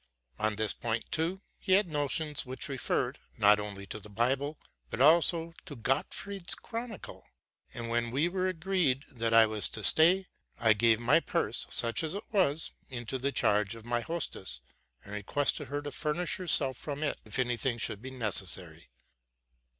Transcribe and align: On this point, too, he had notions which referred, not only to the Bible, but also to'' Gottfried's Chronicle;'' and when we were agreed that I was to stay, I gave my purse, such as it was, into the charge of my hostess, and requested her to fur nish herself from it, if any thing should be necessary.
On 0.39 0.55
this 0.55 0.73
point, 0.73 1.05
too, 1.11 1.41
he 1.59 1.73
had 1.73 1.87
notions 1.91 2.43
which 2.43 2.67
referred, 2.69 3.19
not 3.37 3.59
only 3.59 3.85
to 3.85 3.99
the 3.99 4.09
Bible, 4.09 4.57
but 4.89 4.99
also 4.99 5.53
to'' 5.65 5.75
Gottfried's 5.89 6.55
Chronicle;'' 6.55 7.23
and 7.75 7.87
when 7.87 8.09
we 8.09 8.27
were 8.27 8.47
agreed 8.47 9.05
that 9.11 9.31
I 9.31 9.45
was 9.45 9.69
to 9.69 9.83
stay, 9.83 10.25
I 10.59 10.73
gave 10.73 10.99
my 10.99 11.19
purse, 11.19 11.67
such 11.69 12.03
as 12.03 12.15
it 12.15 12.23
was, 12.31 12.73
into 12.89 13.19
the 13.19 13.31
charge 13.31 13.75
of 13.75 13.85
my 13.85 13.99
hostess, 14.01 14.61
and 15.03 15.13
requested 15.13 15.67
her 15.67 15.83
to 15.83 15.91
fur 15.91 16.13
nish 16.13 16.37
herself 16.37 16.77
from 16.77 17.03
it, 17.03 17.19
if 17.23 17.37
any 17.37 17.55
thing 17.55 17.77
should 17.77 18.01
be 18.01 18.09
necessary. 18.09 18.89